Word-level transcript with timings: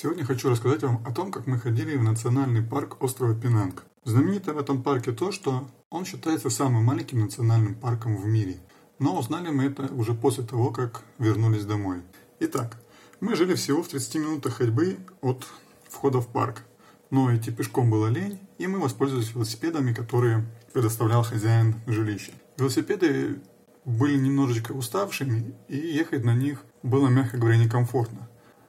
Сегодня 0.00 0.24
хочу 0.24 0.48
рассказать 0.48 0.84
вам 0.84 1.02
о 1.04 1.12
том, 1.12 1.32
как 1.32 1.48
мы 1.48 1.58
ходили 1.58 1.96
в 1.96 2.04
национальный 2.04 2.62
парк 2.62 3.02
острова 3.02 3.34
Пинанг. 3.34 3.82
Знаменито 4.04 4.52
в 4.52 4.58
этом 4.58 4.84
парке 4.84 5.10
то, 5.10 5.32
что 5.32 5.68
он 5.90 6.04
считается 6.04 6.50
самым 6.50 6.84
маленьким 6.84 7.18
национальным 7.18 7.74
парком 7.74 8.16
в 8.16 8.24
мире. 8.24 8.58
Но 9.00 9.18
узнали 9.18 9.48
мы 9.48 9.64
это 9.64 9.92
уже 9.92 10.14
после 10.14 10.44
того, 10.44 10.70
как 10.70 11.02
вернулись 11.18 11.64
домой. 11.64 12.02
Итак, 12.38 12.80
мы 13.18 13.34
жили 13.34 13.56
всего 13.56 13.82
в 13.82 13.88
30 13.88 14.14
минутах 14.14 14.58
ходьбы 14.58 14.98
от 15.20 15.44
входа 15.88 16.20
в 16.20 16.28
парк. 16.28 16.62
Но 17.10 17.34
идти 17.34 17.50
пешком 17.50 17.90
было 17.90 18.06
лень, 18.06 18.38
и 18.58 18.68
мы 18.68 18.78
воспользовались 18.78 19.34
велосипедами, 19.34 19.92
которые 19.92 20.46
предоставлял 20.72 21.24
хозяин 21.24 21.74
жилища. 21.88 22.30
Велосипеды 22.56 23.40
были 23.84 24.16
немножечко 24.16 24.70
уставшими, 24.70 25.56
и 25.66 25.76
ехать 25.76 26.24
на 26.24 26.36
них 26.36 26.64
было, 26.84 27.08
мягко 27.08 27.36
говоря, 27.36 27.56
некомфортно. 27.56 28.28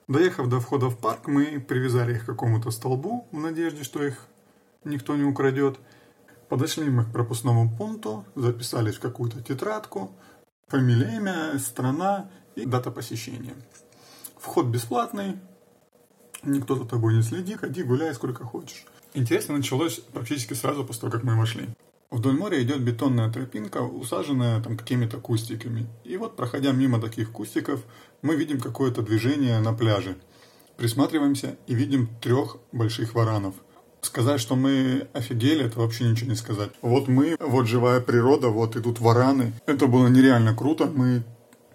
Доехав 0.10 0.48
до 0.48 0.60
входа 0.60 0.88
в 0.88 0.98
парк, 0.98 1.28
мы 1.28 1.60
привязали 1.60 2.14
их 2.14 2.23
к 2.23 2.26
какому-то 2.26 2.71
столбу 2.71 3.27
в 3.31 3.40
надежде, 3.40 3.84
что 3.84 4.04
их 4.04 4.26
никто 4.84 5.16
не 5.16 5.23
украдет. 5.23 5.80
Подошли 6.48 6.90
мы 6.90 7.05
к 7.05 7.12
пропускному 7.12 7.70
пункту, 7.77 8.26
записались 8.34 8.95
в 8.95 9.02
какую-то 9.02 9.44
тетрадку, 9.44 10.09
фамилия, 10.68 11.18
имя, 11.18 11.59
страна 11.59 12.27
и 12.55 12.66
дата 12.66 12.90
посещения. 12.90 13.54
Вход 14.40 14.66
бесплатный, 14.66 15.38
никто 16.41 16.76
за 16.76 16.85
тобой 16.85 17.13
не 17.13 17.21
следит, 17.21 17.60
ходи, 17.60 17.84
гуляй 17.84 18.16
сколько 18.16 18.44
хочешь. 18.44 18.85
Интересно 19.13 19.57
началось 19.57 19.99
практически 19.99 20.55
сразу 20.55 20.84
после 20.84 21.02
того, 21.02 21.12
как 21.12 21.23
мы 21.23 21.38
вошли. 21.38 21.70
Вдоль 22.12 22.36
моря 22.36 22.62
идет 22.63 22.81
бетонная 22.81 23.31
тропинка, 23.31 23.84
усаженная 23.84 24.59
там 24.62 24.77
какими-то 24.77 25.18
кустиками. 25.18 25.88
И 26.04 26.18
вот, 26.18 26.35
проходя 26.35 26.72
мимо 26.72 26.99
таких 26.99 27.32
кустиков, 27.32 27.84
мы 28.23 28.35
видим 28.35 28.59
какое-то 28.59 29.04
движение 29.04 29.59
на 29.59 29.73
пляже. 29.73 30.18
Присматриваемся 30.76 31.58
и 31.68 31.76
видим 31.76 32.09
трех 32.20 32.58
больших 32.72 33.13
варанов. 33.13 33.54
Сказать, 34.02 34.41
что 34.41 34.55
мы 34.55 35.08
офигели, 35.13 35.65
это 35.65 35.80
вообще 35.80 36.05
ничего 36.05 36.32
не 36.32 36.35
сказать. 36.35 36.71
Вот 36.82 37.07
мы, 37.07 37.37
вот 37.40 37.68
живая 37.68 37.99
природа, 37.99 38.48
вот 38.48 38.76
идут 38.76 38.99
вараны. 38.99 39.54
Это 39.68 39.85
было 39.85 40.07
нереально 40.07 40.55
круто. 40.55 40.85
Мы 40.85 41.24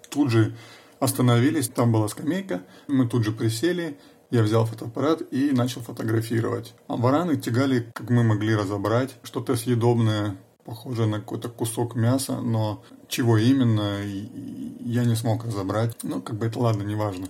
тут 0.09 0.31
же 0.31 0.53
остановились, 0.99 1.69
там 1.69 1.91
была 1.91 2.09
скамейка, 2.09 2.63
мы 2.87 3.07
тут 3.07 3.23
же 3.23 3.31
присели, 3.31 3.97
я 4.31 4.43
взял 4.43 4.65
фотоаппарат 4.65 5.21
и 5.31 5.51
начал 5.51 5.81
фотографировать. 5.81 6.73
А 6.87 6.95
вараны 6.95 7.37
тягали, 7.37 7.91
как 7.93 8.09
мы 8.09 8.23
могли 8.23 8.55
разобрать, 8.55 9.15
что-то 9.23 9.55
съедобное, 9.55 10.37
похоже 10.65 11.05
на 11.05 11.19
какой-то 11.19 11.49
кусок 11.49 11.95
мяса, 11.95 12.41
но 12.41 12.83
чего 13.07 13.37
именно, 13.37 14.01
я 14.79 15.05
не 15.05 15.15
смог 15.15 15.45
разобрать. 15.45 15.95
Ну, 16.03 16.21
как 16.21 16.37
бы 16.37 16.47
это 16.47 16.59
ладно, 16.59 16.83
неважно. 16.83 17.27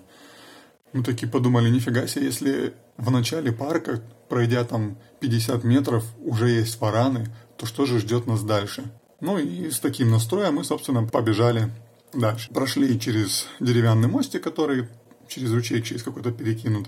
Мы 0.93 1.03
такие 1.03 1.29
подумали, 1.29 1.69
нифига 1.69 2.07
себе, 2.07 2.25
если 2.25 2.73
в 2.97 3.11
начале 3.11 3.51
парка, 3.51 4.01
пройдя 4.29 4.63
там 4.63 4.97
50 5.19 5.63
метров, 5.65 6.05
уже 6.23 6.49
есть 6.49 6.79
вараны, 6.79 7.27
то 7.57 7.65
что 7.65 7.85
же 7.85 7.99
ждет 7.99 8.25
нас 8.27 8.41
дальше? 8.43 8.85
Ну 9.19 9.37
и 9.37 9.69
с 9.69 9.79
таким 9.79 10.11
настроем 10.11 10.55
мы, 10.55 10.63
собственно, 10.63 11.03
побежали 11.03 11.69
дальше. 12.13 12.49
Прошли 12.53 12.97
через 12.99 13.47
деревянный 13.59 14.07
мостик, 14.07 14.43
который 14.43 14.87
через 15.27 15.51
ручей, 15.51 15.81
через 15.81 16.03
какой-то 16.03 16.31
перекинут. 16.31 16.87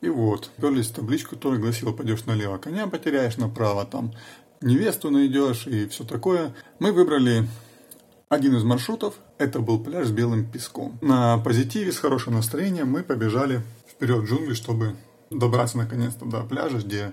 И 0.00 0.08
вот, 0.08 0.50
перлись 0.60 0.88
табличку, 0.88 1.36
которая 1.36 1.60
гласила, 1.60 1.92
пойдешь 1.92 2.26
налево, 2.26 2.58
коня 2.58 2.86
потеряешь 2.86 3.36
направо, 3.38 3.84
там 3.84 4.12
невесту 4.60 5.10
найдешь 5.10 5.66
и 5.66 5.86
все 5.86 6.04
такое. 6.04 6.54
Мы 6.78 6.92
выбрали 6.92 7.48
один 8.28 8.56
из 8.56 8.64
маршрутов, 8.64 9.14
это 9.38 9.60
был 9.60 9.82
пляж 9.82 10.08
с 10.08 10.10
белым 10.10 10.50
песком. 10.50 10.98
На 11.00 11.38
позитиве, 11.38 11.92
с 11.92 11.98
хорошим 11.98 12.34
настроением 12.34 12.88
мы 12.88 13.02
побежали 13.02 13.62
вперед 13.88 14.22
в 14.22 14.24
джунгли, 14.26 14.54
чтобы 14.54 14.96
добраться 15.30 15.78
наконец-то 15.78 16.24
до 16.24 16.42
пляжа, 16.42 16.78
где 16.78 17.12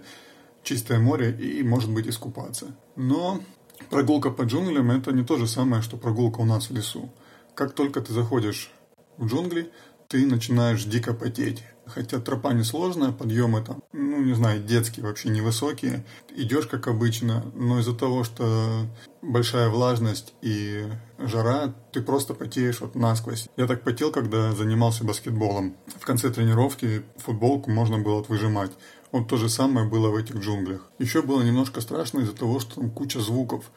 чистое 0.63 0.99
море 0.99 1.31
и, 1.31 1.63
может 1.63 1.91
быть, 1.91 2.07
искупаться. 2.07 2.75
Но 2.95 3.41
прогулка 3.89 4.31
по 4.31 4.43
джунглям 4.43 4.91
это 4.91 5.11
не 5.11 5.23
то 5.23 5.37
же 5.37 5.47
самое, 5.47 5.81
что 5.81 5.97
прогулка 5.97 6.39
у 6.39 6.45
нас 6.45 6.69
в 6.69 6.73
лесу. 6.73 7.09
Как 7.53 7.73
только 7.73 8.01
ты 8.01 8.13
заходишь 8.13 8.71
в 9.17 9.27
джунгли, 9.27 9.71
ты 10.13 10.27
начинаешь 10.27 10.83
дико 10.83 11.11
потеть. 11.11 11.63
Хотя 11.87 12.19
тропа 12.19 12.53
несложная, 12.53 13.11
подъемы 13.11 13.63
там, 13.63 13.81
ну 13.93 14.21
не 14.21 14.35
знаю, 14.35 14.61
детские, 14.61 15.03
вообще 15.03 15.29
невысокие. 15.29 16.05
Идешь 16.35 16.67
как 16.67 16.87
обычно, 16.87 17.43
но 17.55 17.79
из-за 17.79 17.95
того, 17.95 18.23
что 18.23 18.85
большая 19.23 19.69
влажность 19.69 20.35
и 20.43 20.85
жара, 21.17 21.73
ты 21.91 22.03
просто 22.03 22.35
потеешь 22.35 22.79
вот 22.79 22.93
насквозь. 22.93 23.49
Я 23.57 23.65
так 23.65 23.83
потел, 23.83 24.11
когда 24.11 24.51
занимался 24.51 25.03
баскетболом. 25.03 25.75
В 25.99 26.05
конце 26.05 26.29
тренировки 26.29 27.01
футболку 27.17 27.71
можно 27.71 27.97
было 27.97 28.17
вот 28.17 28.29
выжимать. 28.29 28.71
Вот 29.11 29.27
то 29.27 29.37
же 29.37 29.49
самое 29.49 29.89
было 29.89 30.09
в 30.09 30.15
этих 30.15 30.35
джунглях. 30.35 30.91
Еще 30.99 31.23
было 31.23 31.41
немножко 31.41 31.81
страшно 31.81 32.19
из-за 32.19 32.33
того, 32.33 32.59
что 32.59 32.75
там 32.75 32.91
куча 32.91 33.19
звуков. 33.19 33.71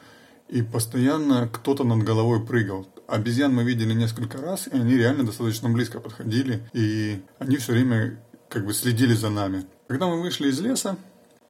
И 0.49 0.61
постоянно 0.61 1.49
кто-то 1.51 1.83
над 1.83 2.03
головой 2.03 2.45
прыгал. 2.45 2.87
Обезьян 3.07 3.53
мы 3.53 3.63
видели 3.63 3.93
несколько 3.93 4.37
раз, 4.41 4.67
и 4.67 4.75
они 4.75 4.95
реально 4.95 5.25
достаточно 5.25 5.69
близко 5.69 5.99
подходили, 5.99 6.67
и 6.73 7.21
они 7.39 7.57
все 7.57 7.73
время 7.73 8.21
как 8.49 8.65
бы 8.65 8.73
следили 8.73 9.13
за 9.13 9.29
нами. 9.29 9.65
Когда 9.87 10.07
мы 10.07 10.21
вышли 10.21 10.49
из 10.49 10.59
леса, 10.59 10.97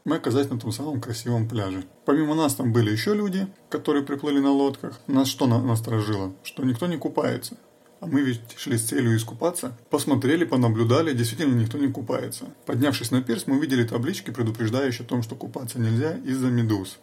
мы 0.06 0.16
оказались 0.16 0.50
на 0.50 0.59
том 0.59 0.72
самом 0.72 1.02
красивом 1.02 1.50
пляже. 1.50 1.84
Помимо 2.06 2.34
нас 2.34 2.56
там 2.56 2.72
были 2.72 2.91
еще 2.91 3.13
люди, 3.13 3.47
которые 3.69 4.06
приплыли 4.06 4.40
на 4.40 4.52
лодках. 4.52 5.00
Нас 5.07 5.28
что 5.28 5.47
насторожило? 5.47 6.34
Что 6.44 6.63
никто 6.63 6.88
не 6.88 6.97
купается. 6.97 7.57
А 8.00 8.06
мы 8.06 8.22
ведь 8.22 8.41
шли 8.57 8.78
с 8.78 8.86
целью 8.86 9.18
искупаться. 9.18 9.75
Посмотрели, 9.90 10.46
понаблюдали, 10.46 11.13
действительно 11.13 11.56
никто 11.56 11.78
не 11.78 11.91
купается. 11.91 12.46
Поднявшись 12.66 13.12
на 13.12 13.22
пирс, 13.22 13.47
мы 13.47 13.57
увидели 13.57 13.84
таблички, 13.84 14.31
предупреждающие 14.31 15.06
о 15.06 15.09
том, 15.09 15.24
что 15.24 15.36
купаться 15.36 15.80
нельзя 15.80 16.16
из-за 16.18 16.47
медуз. 16.47 17.00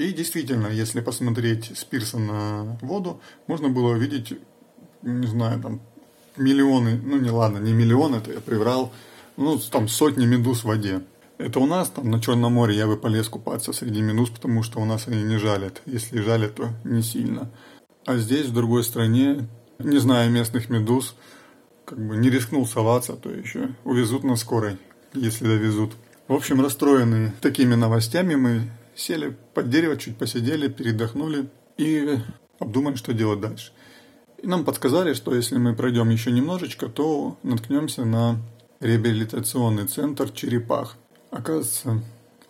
И 0.00 0.14
действительно, 0.14 0.68
если 0.68 1.02
посмотреть 1.02 1.72
с 1.76 1.84
пирса 1.84 2.16
на 2.16 2.78
воду, 2.80 3.20
можно 3.46 3.68
было 3.68 3.90
увидеть, 3.90 4.32
не 5.02 5.26
знаю, 5.26 5.60
там 5.60 5.82
миллионы, 6.38 6.98
ну 7.04 7.18
не 7.18 7.28
ладно, 7.28 7.58
не 7.58 7.74
миллион, 7.74 8.14
это 8.14 8.32
я 8.32 8.40
приврал, 8.40 8.94
ну 9.36 9.58
там 9.58 9.88
сотни 9.88 10.24
медуз 10.24 10.60
в 10.60 10.68
воде. 10.68 11.02
Это 11.36 11.60
у 11.60 11.66
нас 11.66 11.90
там 11.90 12.10
на 12.10 12.18
Черном 12.18 12.54
море 12.54 12.76
я 12.76 12.86
бы 12.86 12.96
полез 12.96 13.28
купаться 13.28 13.74
среди 13.74 14.00
медуз, 14.00 14.30
потому 14.30 14.62
что 14.62 14.80
у 14.80 14.86
нас 14.86 15.06
они 15.06 15.22
не 15.22 15.36
жалят. 15.36 15.82
Если 15.84 16.22
жалят, 16.22 16.54
то 16.54 16.70
не 16.82 17.02
сильно. 17.02 17.50
А 18.06 18.16
здесь, 18.16 18.46
в 18.46 18.54
другой 18.54 18.84
стране, 18.84 19.48
не 19.78 19.98
зная 19.98 20.30
местных 20.30 20.70
медуз, 20.70 21.14
как 21.84 21.98
бы 21.98 22.16
не 22.16 22.30
рискнул 22.30 22.66
соваться, 22.66 23.16
то 23.16 23.28
еще 23.28 23.68
увезут 23.84 24.24
на 24.24 24.36
скорой, 24.36 24.78
если 25.12 25.44
довезут. 25.44 25.92
В 26.26 26.32
общем, 26.32 26.62
расстроенные 26.62 27.34
такими 27.42 27.74
новостями 27.74 28.34
мы 28.34 28.62
сели 29.00 29.36
под 29.54 29.70
дерево, 29.70 29.96
чуть 29.96 30.16
посидели, 30.16 30.68
передохнули 30.68 31.48
и 31.76 32.18
обдумали, 32.58 32.96
что 32.96 33.12
делать 33.12 33.40
дальше. 33.40 33.72
И 34.38 34.46
нам 34.46 34.64
подсказали, 34.64 35.14
что 35.14 35.34
если 35.34 35.56
мы 35.58 35.74
пройдем 35.74 36.10
еще 36.10 36.30
немножечко, 36.30 36.86
то 36.86 37.38
наткнемся 37.42 38.04
на 38.04 38.38
реабилитационный 38.80 39.86
центр 39.86 40.30
черепах. 40.30 40.96
Оказывается, 41.30 42.02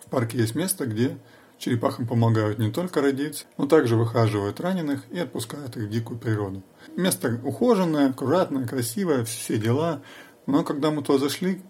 в 0.04 0.10
парке 0.10 0.38
есть 0.38 0.54
место, 0.54 0.86
где 0.86 1.18
черепахам 1.58 2.06
помогают 2.06 2.58
не 2.58 2.70
только 2.70 3.02
родиться, 3.02 3.44
но 3.58 3.66
также 3.66 3.96
выхаживают 3.96 4.60
раненых 4.60 5.04
и 5.10 5.18
отпускают 5.18 5.76
их 5.76 5.84
в 5.84 5.90
дикую 5.90 6.18
природу. 6.18 6.62
Место 6.96 7.40
ухоженное, 7.44 8.10
аккуратное, 8.10 8.66
красивое, 8.66 9.24
все 9.24 9.58
дела. 9.58 10.02
Но 10.46 10.64
когда 10.64 10.90
мы 10.90 11.02
туда 11.02 11.18
зашли, 11.18 11.60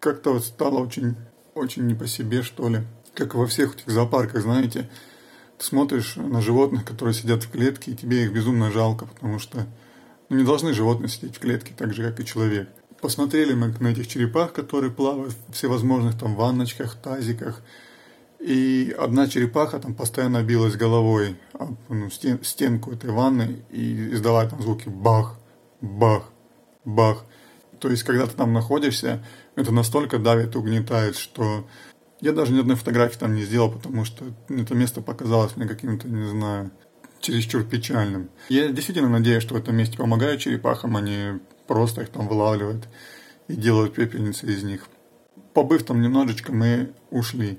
как-то 0.00 0.32
вот 0.32 0.44
стало 0.44 0.78
очень, 0.78 1.16
очень 1.54 1.86
не 1.86 1.94
по 1.94 2.06
себе, 2.06 2.42
что 2.42 2.68
ли 2.68 2.80
как 3.16 3.34
во 3.34 3.46
всех 3.46 3.74
этих 3.74 3.90
зоопарках, 3.90 4.42
знаете, 4.42 4.88
ты 5.58 5.64
смотришь 5.64 6.16
на 6.16 6.40
животных, 6.40 6.84
которые 6.84 7.14
сидят 7.14 7.42
в 7.42 7.50
клетке, 7.50 7.92
и 7.92 7.96
тебе 7.96 8.24
их 8.24 8.32
безумно 8.32 8.70
жалко, 8.70 9.06
потому 9.06 9.38
что 9.38 9.66
ну, 10.28 10.36
не 10.36 10.44
должны 10.44 10.72
животные 10.74 11.08
сидеть 11.08 11.36
в 11.36 11.40
клетке 11.40 11.74
так 11.76 11.94
же, 11.94 12.02
как 12.02 12.20
и 12.20 12.26
человек. 12.26 12.68
Посмотрели 13.00 13.54
мы 13.54 13.74
на 13.80 13.88
этих 13.88 14.06
черепах, 14.08 14.52
которые 14.52 14.90
плавают 14.90 15.34
в 15.48 15.52
всевозможных 15.52 16.18
там 16.18 16.34
ванночках, 16.34 16.94
тазиках, 16.96 17.62
и 18.38 18.94
одна 18.98 19.28
черепаха 19.28 19.78
там 19.78 19.94
постоянно 19.94 20.42
билась 20.42 20.76
головой 20.76 21.36
об 21.54 21.76
ну, 21.88 22.10
стен, 22.10 22.38
стенку 22.44 22.92
этой 22.92 23.10
ванны 23.10 23.64
и 23.70 24.12
издавая 24.12 24.48
там 24.48 24.62
звуки 24.62 24.88
бах, 24.88 25.38
бах, 25.80 26.30
бах. 26.84 27.24
То 27.80 27.88
есть, 27.88 28.02
когда 28.02 28.26
ты 28.26 28.36
там 28.36 28.52
находишься, 28.52 29.24
это 29.54 29.72
настолько 29.72 30.18
давит 30.18 30.54
угнетает, 30.54 31.16
что 31.16 31.66
я 32.20 32.32
даже 32.32 32.52
ни 32.52 32.60
одной 32.60 32.76
фотографии 32.76 33.18
там 33.18 33.34
не 33.34 33.42
сделал, 33.42 33.70
потому 33.70 34.04
что 34.04 34.24
это 34.48 34.74
место 34.74 35.00
показалось 35.00 35.56
мне 35.56 35.66
каким-то, 35.66 36.08
не 36.08 36.28
знаю, 36.28 36.70
чересчур 37.20 37.64
печальным. 37.64 38.30
Я 38.48 38.68
действительно 38.68 39.08
надеюсь, 39.08 39.42
что 39.42 39.54
в 39.54 39.58
этом 39.58 39.76
месте 39.76 39.96
помогают 39.96 40.40
черепахам, 40.40 40.96
они 40.96 41.40
просто 41.66 42.02
их 42.02 42.10
там 42.10 42.28
вылавливают 42.28 42.88
и 43.48 43.54
делают 43.54 43.94
пепельницы 43.94 44.46
из 44.46 44.62
них. 44.62 44.86
Побыв 45.52 45.84
там 45.84 46.00
немножечко, 46.00 46.52
мы 46.52 46.92
ушли. 47.10 47.58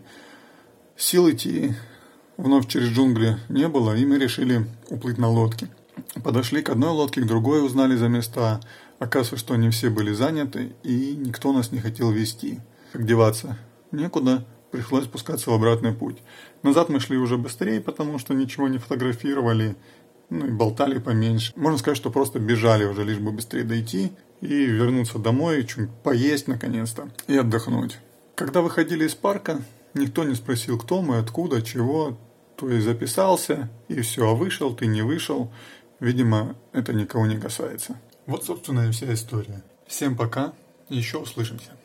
Сил 0.96 1.30
идти 1.30 1.76
вновь 2.38 2.68
через 2.68 2.90
джунгли 2.90 3.38
не 3.50 3.68
было, 3.68 3.96
и 3.96 4.06
мы 4.06 4.18
решили 4.18 4.66
уплыть 4.90 5.18
на 5.18 5.30
лодке. 5.30 5.68
Подошли 6.24 6.62
к 6.62 6.70
одной 6.70 6.92
лодке, 6.92 7.22
к 7.22 7.28
другой, 7.28 7.66
узнали 7.66 7.96
за 7.96 8.08
места. 8.08 8.62
Оказывается, 9.00 9.38
что 9.38 9.56
они 9.56 9.70
все 9.70 9.90
были 9.90 10.14
заняты, 10.14 10.76
и 10.84 11.16
никто 11.16 11.52
нас 11.54 11.72
не 11.72 11.80
хотел 11.80 12.12
вести. 12.12 12.60
Как 12.94 13.06
деваться? 13.06 13.58
Некуда, 13.92 14.46
пришлось 14.72 15.06
спускаться 15.06 15.50
в 15.50 15.54
обратный 15.54 15.94
путь. 15.94 16.18
Назад 16.64 16.90
мы 16.90 17.00
шли 17.00 17.18
уже 17.18 17.38
быстрее, 17.38 17.82
потому 17.82 18.20
что 18.20 18.34
ничего 18.34 18.68
не 18.68 18.78
фотографировали, 18.78 19.76
ну 20.30 20.46
и 20.46 20.52
болтали 20.52 21.00
поменьше. 21.00 21.54
Можно 21.56 21.78
сказать, 21.78 21.98
что 21.98 22.10
просто 22.10 22.40
бежали 22.40 22.86
уже, 22.86 23.04
лишь 23.04 23.20
бы 23.20 23.32
быстрее 23.32 23.64
дойти 23.64 24.12
и 24.42 24.66
вернуться 24.66 25.20
домой, 25.20 25.66
что-нибудь 25.68 25.96
поесть 26.04 26.48
наконец-то 26.48 27.10
и 27.28 27.38
отдохнуть. 27.38 27.98
Когда 28.36 28.62
выходили 28.62 29.06
из 29.06 29.16
парка, 29.16 29.62
никто 29.94 30.24
не 30.24 30.36
спросил, 30.36 30.78
кто 30.78 31.02
мы, 31.02 31.18
откуда, 31.18 31.62
чего. 31.62 32.18
То 32.56 32.70
есть 32.70 32.86
записался, 32.86 33.70
и 33.88 34.02
все, 34.02 34.30
а 34.30 34.34
вышел, 34.34 34.76
ты 34.76 34.88
не 34.88 35.04
вышел. 35.04 35.52
Видимо, 36.00 36.56
это 36.74 36.92
никого 36.92 37.28
не 37.28 37.38
касается. 37.38 38.00
Вот, 38.26 38.46
собственно, 38.46 38.88
и 38.88 38.92
вся 38.92 39.14
история. 39.14 39.64
Всем 39.88 40.18
пока, 40.18 40.54
еще 40.90 41.20
услышимся. 41.20 41.77